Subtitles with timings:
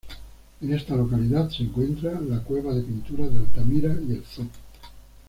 [0.61, 4.47] En esta localidad se encuentra la cueva de pinturas de Altamira y el Zoo.